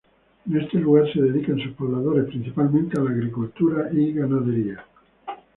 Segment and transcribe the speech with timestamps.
[0.49, 4.83] En este lugar se dedican sus pobladores principalmente a la agricultura y ganadería.